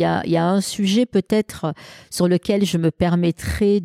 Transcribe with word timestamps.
il 0.00 0.30
y 0.30 0.36
a, 0.36 0.46
un 0.46 0.60
sujet 0.60 1.06
peut-être 1.06 1.74
sur 2.10 2.28
lequel 2.28 2.64
je 2.64 2.78
me 2.78 2.90
permettrai 2.90 3.80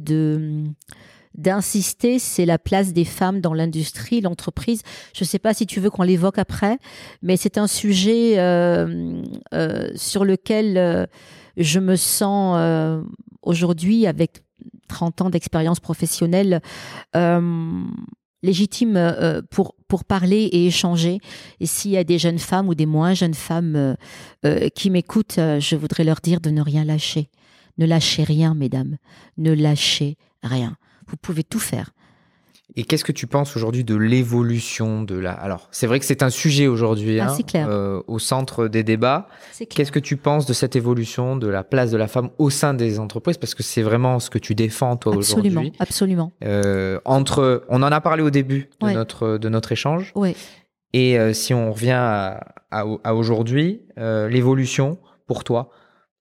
d'insister, 1.36 2.20
c'est 2.20 2.46
la 2.46 2.58
place 2.58 2.94
des 2.94 3.06
femmes 3.06 3.42
dans 3.42 3.54
l'industrie, 3.54 4.22
l'entreprise. 4.22 4.82
Je 5.14 5.24
ne 5.24 5.28
sais 5.28 5.40
pas 5.40 5.54
si 5.54 5.66
tu 5.66 5.80
veux 5.80 5.90
qu'on 5.90 6.04
l'évoque 6.04 6.38
après, 6.38 6.78
mais 7.22 7.36
c'est 7.38 7.58
un 7.58 7.68
sujet 7.68 8.40
euh, 8.40 9.22
euh, 9.54 9.90
sur 9.96 10.24
lequel 10.24 10.78
euh, 10.78 11.06
je 11.58 11.80
me 11.80 11.96
sens 11.96 12.58
aujourd'hui, 13.42 14.08
avec 14.08 14.44
30 14.88 15.22
ans 15.22 15.30
d'expérience 15.30 15.80
professionnelle, 15.80 16.62
légitime 18.46 18.96
euh, 18.96 19.42
pour, 19.50 19.76
pour 19.88 20.06
parler 20.06 20.44
et 20.44 20.68
échanger. 20.68 21.20
Et 21.60 21.66
s'il 21.66 21.92
y 21.92 21.98
a 21.98 22.04
des 22.04 22.20
jeunes 22.20 22.40
femmes 22.40 22.70
ou 22.70 22.76
des 22.76 22.86
moins 22.86 23.14
jeunes 23.14 23.34
femmes 23.34 23.76
euh, 23.76 23.96
euh, 24.46 24.70
qui 24.70 24.90
m'écoutent, 24.90 25.40
euh, 25.40 25.60
je 25.60 25.76
voudrais 25.76 26.04
leur 26.04 26.22
dire 26.22 26.40
de 26.40 26.50
ne 26.50 26.62
rien 26.62 26.86
lâcher. 26.86 27.30
Ne 27.78 27.86
lâchez 27.86 28.24
rien, 28.24 28.54
mesdames. 28.54 28.98
Ne 29.38 29.54
lâchez 29.54 30.18
rien. 30.44 30.78
Vous 31.08 31.18
pouvez 31.18 31.44
tout 31.44 31.60
faire. 31.60 31.92
Et 32.76 32.84
qu'est-ce 32.84 33.06
que 33.06 33.12
tu 33.12 33.28
penses 33.28 33.56
aujourd'hui 33.56 33.84
de 33.84 33.96
l'évolution 33.96 35.04
de 35.04 35.16
la... 35.16 35.32
Alors, 35.34 35.68
c'est 35.72 35.86
vrai 35.86 36.00
que 36.00 36.06
c'est 36.06 36.24
un 36.24 36.32
sujet 36.32 36.66
aujourd'hui 36.68 37.20
Ah, 37.20 37.32
hein, 37.32 37.68
euh, 37.70 38.02
au 38.08 38.18
centre 38.18 38.68
des 38.68 38.84
débats. 38.84 39.28
Qu'est-ce 39.70 39.92
que 39.92 40.00
tu 40.00 40.18
penses 40.18 40.48
de 40.48 40.54
cette 40.54 40.76
évolution 40.76 41.36
de 41.38 41.48
la 41.48 41.64
place 41.64 41.92
de 41.92 41.98
la 41.98 42.08
femme 42.08 42.32
au 42.40 42.50
sein 42.50 42.74
des 42.74 43.00
entreprises? 43.00 43.38
Parce 43.38 43.54
que 43.54 43.62
c'est 43.62 43.84
vraiment 43.84 44.20
ce 44.20 44.32
que 44.32 44.40
tu 44.40 44.56
défends 44.56 44.98
toi 44.98 45.14
Absolument, 45.14 45.62
aujourd'hui. 45.62 45.74
absolument. 45.80 46.32
Euh, 46.44 47.00
entre, 47.06 47.64
on 47.70 47.84
en 47.84 47.92
a 47.92 48.02
parlé 48.02 48.24
au 48.24 48.32
début 48.32 48.70
de 48.82 48.86
Ouais. 48.88 48.94
notre 48.96 49.38
de 49.38 49.48
notre 49.50 49.72
échange. 49.72 50.12
Oui. 50.16 50.36
Et 50.94 51.20
euh, 51.20 51.34
si 51.34 51.54
on 51.54 51.72
revient 51.72 51.92
à, 51.92 52.46
à- 52.72 52.86
à 53.04 53.14
aujourd'hui, 53.14 53.82
euh, 54.00 54.28
l'évolution 54.28 54.98
pour 55.28 55.44
toi, 55.44 55.70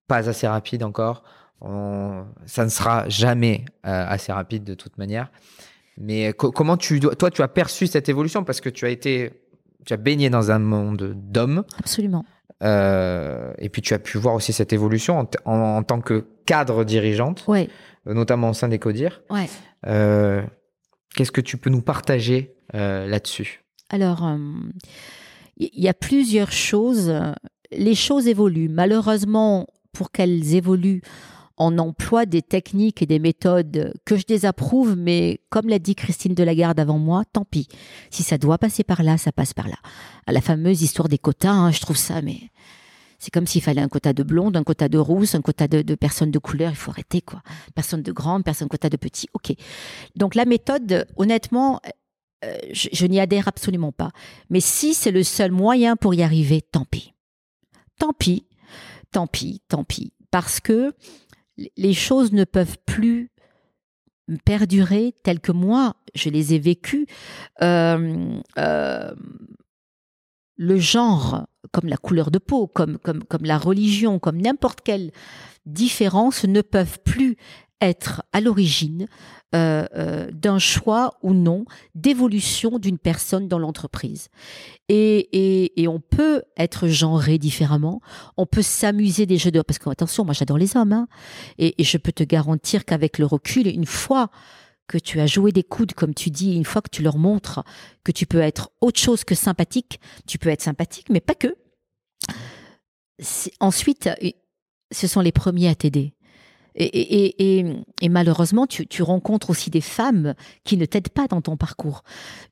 pas 0.09 0.29
assez 0.29 0.47
rapide 0.47 0.83
encore. 0.85 1.23
On- 1.63 2.25
ça 2.45 2.65
ne 2.65 2.71
sera 2.71 3.09
jamais 3.09 3.65
assez 3.83 4.31
rapide 4.31 4.65
de 4.65 4.75
toute 4.75 4.99
manière. 4.99 5.31
Mais 5.99 6.33
co- 6.33 6.51
comment 6.51 6.77
tu 6.77 7.01
dois, 7.01 7.15
toi, 7.15 7.31
tu 7.31 7.43
as 7.43 7.49
perçu 7.49 7.87
cette 7.87 8.09
évolution 8.09 8.45
parce 8.45 8.61
que 8.61 8.69
tu 8.69 8.85
as 8.85 8.91
été, 8.91 9.33
tu 9.87 9.93
as 9.93 9.97
baigné 9.97 10.31
dans 10.31 10.51
un 10.51 10.59
monde 10.59 11.15
d'hommes. 11.17 11.65
Absolument. 11.79 12.25
euh, 12.63 13.53
et 13.59 13.69
puis 13.69 13.83
tu 13.83 13.95
as 13.95 13.99
pu 13.99 14.17
voir 14.19 14.35
aussi 14.35 14.53
cette 14.53 14.73
évolution 14.73 15.19
en, 15.19 15.29
en- 15.45 15.77
en 15.77 15.83
tant 15.83 16.01
que 16.01 16.25
cadre 16.47 16.85
dirigeante, 16.85 17.45
Ouais, 17.49 17.69
euh, 18.07 18.15
notamment 18.15 18.51
au 18.51 18.55
sein 18.55 18.69
des 18.69 18.79
CODIR. 18.79 19.23
ouais. 19.31 19.49
Euh, 19.87 20.43
Qu'est-ce 21.17 21.31
que 21.33 21.41
tu 21.41 21.57
peux 21.59 21.71
nous 21.71 21.83
partager 21.83 22.57
euh, 22.75 23.07
là-dessus? 23.07 23.63
Alors, 23.91 24.27
euh, 24.27 24.37
il 25.59 25.71
y 25.81 25.89
a 25.89 25.95
plusieurs 25.95 26.51
choses. 26.51 27.13
Les 27.71 27.95
choses 27.95 28.27
évoluent. 28.27 28.69
Malheureusement, 28.69 29.67
pour 29.93 30.11
qu'elles 30.11 30.55
évoluent, 30.57 31.03
on 31.57 31.79
emploie 31.79 32.27
des 32.27 32.43
techniques 32.43 33.03
et 33.03 33.07
des 33.07 33.19
méthodes 33.19 33.95
que 34.05 34.17
je 34.17 34.25
désapprouve, 34.25 34.97
mais 34.97 35.41
comme 35.51 35.69
l'a 35.69 35.79
dit 35.79 35.95
Christine 35.95 36.35
Delagarde 36.35 36.81
avant 36.81 36.99
moi, 36.99 37.25
tant 37.33 37.45
pis. 37.45 37.69
Si 38.11 38.23
ça 38.23 38.39
doit 38.39 38.59
passer 38.59 38.83
par 38.83 39.03
là, 39.03 39.19
ça 39.19 39.31
passe 39.33 39.55
par 39.55 39.69
là. 39.69 39.77
À 40.27 40.33
la 40.33 40.41
fameuse 40.41 40.83
histoire 40.83 41.09
des 41.09 41.19
quotas, 41.19 41.53
hein, 41.53 41.71
je 41.71 41.81
trouve 41.81 41.97
ça, 41.97 42.23
mais 42.23 42.51
c'est 43.19 43.31
comme 43.31 43.47
s'il 43.47 43.63
fallait 43.63 43.81
un 43.81 43.89
quota 43.89 44.13
de 44.13 44.23
blonde, 44.23 44.57
un 44.57 44.65
quota 44.65 44.89
de 44.89 44.99
rousse, 44.99 45.35
un 45.35 45.41
quota 45.41 45.69
de, 45.69 45.83
de 45.83 45.95
personnes 45.95 46.31
de 46.31 46.39
couleur. 46.39 46.71
Il 46.71 46.77
faut 46.77 46.91
arrêter, 46.91 47.23
quoi. 47.23 47.41
Personne 47.75 48.03
de 48.03 48.13
grande, 48.13 48.45
personne 48.45 48.69
quota 48.69 48.91
de 48.91 48.97
petit. 48.97 49.29
OK. 49.33 49.55
Donc 50.17 50.35
la 50.35 50.45
méthode, 50.45 51.07
honnêtement, 51.17 51.81
euh, 52.45 52.57
je, 52.73 52.89
je 52.93 53.07
n'y 53.07 53.21
adhère 53.21 53.49
absolument 53.49 53.93
pas. 53.93 54.11
Mais 54.51 54.61
si 54.61 54.93
c'est 54.93 55.13
le 55.13 55.23
seul 55.23 55.53
moyen 55.53 55.97
pour 55.97 56.15
y 56.15 56.23
arriver, 56.23 56.61
tant 56.61 56.85
pis. 56.85 57.15
Tant 57.99 58.13
pis, 58.13 58.47
tant 59.13 59.29
pis, 59.29 59.63
tant 59.69 59.85
pis. 59.85 60.13
Parce 60.31 60.59
que 60.59 60.93
les 61.77 61.95
choses 61.95 62.33
ne 62.33 62.45
peuvent 62.45 62.79
plus 62.87 63.31
perdurer 64.45 65.15
telles 65.23 65.41
que 65.41 65.53
moi, 65.53 65.97
je 66.15 66.31
les 66.31 66.55
ai 66.55 66.59
vécues. 66.59 67.07
Le 67.61 68.43
genre, 70.79 71.47
comme 71.73 71.89
la 71.89 71.97
couleur 71.97 72.31
de 72.31 72.39
peau, 72.39 72.67
comme, 72.67 72.99
comme, 72.99 73.25
comme 73.25 73.45
la 73.45 73.59
religion, 73.59 74.19
comme 74.19 74.41
n'importe 74.41 74.81
quelle 74.83 75.11
différence, 75.67 76.45
ne 76.45 76.61
peuvent 76.61 76.99
plus 77.05 77.37
être 77.81 78.23
à 78.33 78.41
l'origine 78.41 79.07
euh, 79.55 79.87
euh, 79.95 80.31
d'un 80.33 80.59
choix 80.59 81.19
ou 81.23 81.33
non 81.33 81.65
d'évolution 81.95 82.79
d'une 82.79 82.99
personne 82.99 83.47
dans 83.47 83.59
l'entreprise. 83.59 84.29
Et, 84.89 85.87
on 85.87 86.01
peut 86.01 86.43
être 86.57 86.89
genré 86.89 87.39
différemment, 87.39 88.01
on 88.37 88.47
peut 88.47 88.63
s'amuser 88.63 89.27
des 89.27 89.39
jeux 89.39 89.51
de... 89.51 89.61
Parce 89.63 89.79
que, 89.79 89.89
attention, 89.91 90.25
moi 90.25 90.35
j'adore 90.35 90.59
les 90.59 90.77
hommes, 90.77 90.93
hein, 90.93 91.07
et, 91.59 91.75
je 91.79 91.99
peux 91.99 92.13
te 92.13 92.25
garantir 92.25 92.85
qu'avec 92.85 93.19
le 93.19 93.27
recul, 93.27 93.69
une 93.69 93.87
fois 93.87 94.31
que 94.89 94.99
tu 94.99 95.21
as 95.21 95.27
joué 95.27 95.53
des 95.53 95.63
coudes, 95.63 95.95
comme 95.95 96.15
tu 96.15 96.31
dis, 96.31 96.57
une 96.57 96.65
fois 96.65 96.83
que 96.83 96.91
tu 96.91 97.03
leur 97.03 97.17
montres 97.17 97.63
que 98.03 98.13
tu 98.13 98.27
peux 98.27 98.41
être 98.41 98.71
autre 98.81 99.01
chose 99.01 99.25
que 99.25 99.35
sympathique, 99.35 100.01
tu 100.27 100.39
peux 100.39 100.51
être 100.51 100.63
sympathique, 100.63 101.07
mais 101.11 101.21
pas 101.21 101.35
que. 101.35 101.55
Ensuite, 103.61 104.09
euh, 104.09 104.31
ce 104.91 105.07
sont 105.07 105.21
les 105.21 105.33
premiers 105.33 105.69
à 105.69 105.75
t'aider. 105.75 106.15
Et, 106.77 106.85
et- 106.85 107.59
et- 107.61 107.77
et 108.01 108.09
malheureusement, 108.09 108.67
tu, 108.67 108.87
tu 108.87 109.03
rencontres 109.03 109.51
aussi 109.51 109.71
des 109.71 109.81
femmes 109.81 110.35
qui 110.65 110.77
ne 110.77 110.85
t'aident 110.87 111.09
pas 111.11 111.27
dans 111.29 111.41
ton 111.41 111.57
parcours. 111.57 112.03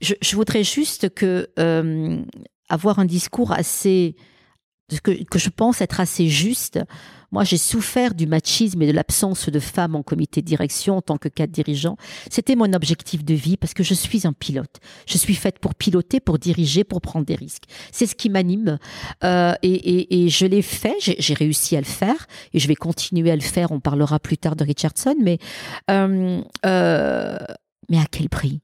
Je, 0.00 0.15
je 0.22 0.37
voudrais 0.37 0.65
juste 0.65 1.12
que 1.15 1.49
euh, 1.59 2.22
avoir 2.69 2.99
un 2.99 3.05
discours 3.05 3.53
assez 3.53 4.15
que, 5.03 5.25
que 5.25 5.38
je 5.38 5.49
pense 5.49 5.81
être 5.81 6.00
assez 6.00 6.28
juste. 6.28 6.78
Moi, 7.32 7.44
j'ai 7.44 7.56
souffert 7.56 8.15
du 8.15 8.26
machisme 8.26 8.82
et 8.82 8.87
de 8.87 8.93
l'absence 8.93 9.48
de 9.48 9.59
femmes 9.59 9.97
en 9.97 10.03
comité 10.03 10.43
de 10.43 10.47
direction 10.47 10.98
en 10.98 11.03
tant 11.03 11.16
que 11.19 11.28
cadre 11.28 11.53
dirigeant. 11.53 11.97
C'était 12.31 12.54
mon 12.56 12.72
objectif 12.75 13.25
de 13.25 13.34
vie 13.34 13.56
parce 13.56 13.75
que 13.75 13.82
je 13.82 13.94
suis 13.94 14.26
un 14.26 14.32
pilote. 14.32 14.76
Je 15.06 15.19
suis 15.19 15.34
faite 15.34 15.59
pour 15.59 15.75
piloter, 15.75 16.20
pour 16.20 16.38
diriger, 16.38 16.84
pour 16.84 17.00
prendre 17.00 17.25
des 17.26 17.34
risques. 17.34 17.65
C'est 17.91 18.06
ce 18.06 18.15
qui 18.15 18.28
m'anime 18.31 18.78
euh, 19.25 19.54
et, 19.62 19.72
et- 19.72 20.25
et 20.25 20.28
je 20.28 20.47
l'ai 20.47 20.62
fait. 20.62 20.94
J'ai 21.00 21.34
réussi 21.34 21.76
à 21.76 21.81
le 21.81 21.87
faire 21.87 22.26
et 22.53 22.59
je 22.59 22.69
vais 22.69 22.75
continuer 22.76 23.31
à 23.31 23.37
le 23.37 23.43
faire. 23.43 23.72
On 23.72 23.81
parlera 23.81 24.20
plus 24.20 24.37
tard 24.38 24.54
de 24.54 24.64
Richardson, 24.64 25.14
mais 25.20 25.38
euh, 25.91 26.41
euh, 26.66 27.38
mais 27.88 27.99
à 27.99 28.04
quel 28.10 28.28
prix? 28.28 28.60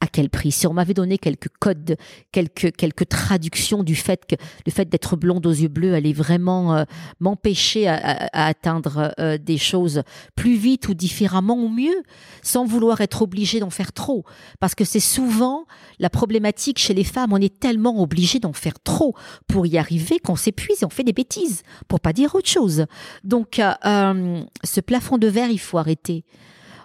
À 0.00 0.06
quel 0.06 0.30
prix 0.30 0.50
Si 0.50 0.66
on 0.66 0.72
m'avait 0.72 0.94
donné 0.94 1.18
quelques 1.18 1.48
codes, 1.58 1.96
quelques, 2.32 2.74
quelques 2.74 3.08
traductions 3.08 3.82
du 3.82 3.94
fait 3.94 4.24
que 4.26 4.34
le 4.66 4.72
fait 4.72 4.88
d'être 4.88 5.14
blonde 5.16 5.46
aux 5.46 5.50
yeux 5.52 5.68
bleus 5.68 5.94
allait 5.94 6.12
vraiment 6.14 6.74
euh, 6.74 6.84
m'empêcher 7.20 7.86
à, 7.86 7.94
à- 7.96 8.44
à 8.44 8.46
atteindre 8.46 9.12
euh, 9.18 9.36
des 9.38 9.58
choses 9.58 10.02
plus 10.36 10.56
vite 10.56 10.88
ou 10.88 10.94
différemment 10.94 11.56
ou 11.56 11.68
mieux, 11.68 12.02
sans 12.42 12.64
vouloir 12.64 13.00
être 13.02 13.22
obligée 13.22 13.60
d'en 13.60 13.68
faire 13.70 13.92
trop. 13.92 14.24
Parce 14.58 14.74
que 14.74 14.84
c'est 14.84 15.00
souvent 15.00 15.66
la 15.98 16.08
problématique 16.10 16.78
chez 16.78 16.94
les 16.94 17.04
femmes, 17.04 17.32
on 17.32 17.40
est 17.40 17.60
tellement 17.60 18.00
obligé 18.02 18.38
d'en 18.38 18.52
faire 18.54 18.80
trop 18.82 19.14
pour 19.46 19.66
y 19.66 19.76
arriver 19.76 20.18
qu'on 20.18 20.36
s'épuise 20.36 20.82
et 20.82 20.86
on 20.86 20.90
fait 20.90 21.04
des 21.04 21.12
bêtises, 21.12 21.62
pour 21.88 22.00
pas 22.00 22.12
dire 22.14 22.34
autre 22.34 22.48
chose. 22.48 22.86
Donc, 23.22 23.58
euh, 23.58 23.72
euh, 23.84 24.40
ce 24.64 24.80
plafond 24.80 25.18
de 25.18 25.26
verre, 25.26 25.50
il 25.50 25.60
faut 25.60 25.76
arrêter. 25.78 26.24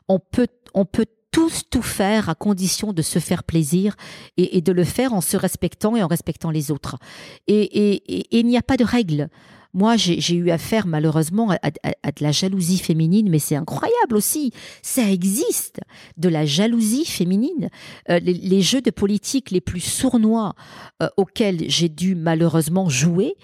On 0.10 0.20
peut, 0.20 0.48
on 0.74 0.84
peut 0.86 1.06
tous 1.36 1.64
tout 1.70 1.82
faire 1.82 2.30
à 2.30 2.36
condition 2.36 2.94
de 2.94 3.02
se 3.02 3.20
faire 3.20 3.44
plaisir 3.44 3.98
et, 4.38 4.62
de 4.62 4.72
le 4.72 4.86
faire 4.86 5.12
en 5.12 5.20
se 5.20 5.36
respectant 5.36 5.98
et 5.98 6.02
en 6.02 6.08
respectant 6.08 6.50
les 6.50 6.72
autres. 6.72 6.96
Et, 7.48 8.40
il 8.40 8.46
n'y 8.46 8.58
a 8.58 8.62
pas 8.62 8.78
de 8.78 8.86
règle. 8.86 9.28
Moi, 9.74 9.98
j'ai 9.98 10.34
eu 10.34 10.50
affaire 10.50 10.88
malheureusement 10.88 11.52
à, 11.52 11.72
de 11.72 12.24
la 12.24 12.32
jalousie 12.32 12.78
féminine, 12.78 13.30
mais 13.30 13.40
c'est 13.40 13.58
incroyable 13.58 14.16
aussi. 14.16 14.54
Ça 14.82 15.12
existe, 15.12 15.82
de 16.16 16.30
la 16.30 16.46
jalousie 16.46 17.04
féminine. 17.04 17.70
Euh, 18.10 18.20
les, 18.20 18.36
les 18.36 18.62
jeux 18.62 18.82
de 18.82 18.92
politique 18.92 19.52
les 19.52 19.60
plus 19.60 19.82
sournois 19.82 20.56
euh, 21.04 21.10
auxquels 21.18 21.70
j'ai 21.70 21.90
dû 21.90 22.16
malheureusement 22.16 22.88
jouer, 22.88 23.36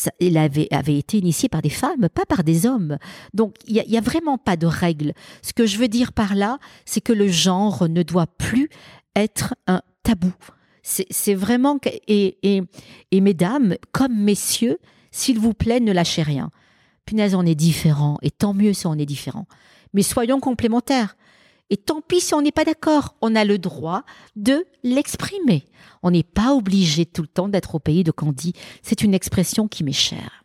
ça, 0.00 0.12
il 0.18 0.38
avait, 0.38 0.66
été 0.86 1.18
initié 1.18 1.50
par 1.50 1.60
des 1.60 1.68
femmes, 1.68 2.08
pas 2.08 2.24
par 2.24 2.42
des 2.42 2.64
hommes. 2.64 2.96
Donc, 3.34 3.56
il 3.66 3.74
n'y 3.74 3.80
a, 3.80 3.84
y 3.84 3.98
a 3.98 4.00
vraiment 4.00 4.38
pas 4.38 4.56
de 4.56 4.64
règle. 4.64 5.12
Ce 5.42 5.52
que 5.52 5.66
je 5.66 5.76
veux 5.76 5.88
dire 5.88 6.14
par 6.14 6.34
là, 6.34 6.58
c'est 6.86 7.02
que 7.02 7.12
le 7.12 7.28
genre 7.28 7.86
ne 7.86 8.02
doit 8.02 8.26
plus 8.26 8.70
être 9.14 9.54
un 9.66 9.82
tabou. 10.02 10.32
C'est 10.82 11.34
vraiment... 11.34 11.78
Et, 12.08 12.38
et, 12.42 12.62
et 13.10 13.20
mesdames, 13.20 13.76
comme 13.92 14.16
messieurs, 14.16 14.78
s'il 15.10 15.38
vous 15.38 15.52
plaît, 15.52 15.80
ne 15.80 15.92
lâchez 15.92 16.22
rien. 16.22 16.50
Punaise, 17.04 17.34
on 17.34 17.44
est 17.44 17.54
différents, 17.54 18.16
et 18.22 18.30
tant 18.30 18.54
mieux 18.54 18.72
si 18.72 18.86
on 18.86 18.94
est 18.94 19.04
différents. 19.04 19.46
Mais 19.92 20.02
soyons 20.02 20.40
complémentaires. 20.40 21.14
Et 21.70 21.76
tant 21.76 22.00
pis 22.00 22.20
si 22.20 22.34
on 22.34 22.42
n'est 22.42 22.52
pas 22.52 22.64
d'accord, 22.64 23.14
on 23.20 23.36
a 23.36 23.44
le 23.44 23.58
droit 23.58 24.02
de 24.36 24.66
l'exprimer. 24.82 25.64
On 26.02 26.10
n'est 26.10 26.24
pas 26.24 26.54
obligé 26.54 27.06
tout 27.06 27.22
le 27.22 27.28
temps 27.28 27.48
d'être 27.48 27.76
au 27.76 27.78
pays 27.78 28.04
de 28.04 28.10
Candy. 28.10 28.54
C'est 28.82 29.02
une 29.02 29.14
expression 29.14 29.68
qui 29.68 29.84
m'est 29.84 29.92
chère. 29.92 30.39